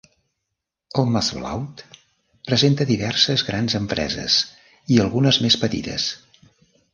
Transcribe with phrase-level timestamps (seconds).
[1.01, 1.99] El Maasvlakte
[2.51, 4.39] presenta diverses grans empreses
[4.97, 6.09] i algunes més petites.